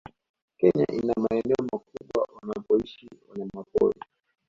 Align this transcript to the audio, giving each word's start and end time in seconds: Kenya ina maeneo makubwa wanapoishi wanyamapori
Kenya 0.59 0.85
ina 0.93 1.13
maeneo 1.19 1.61
makubwa 1.71 2.27
wanapoishi 2.35 3.09
wanyamapori 3.29 3.99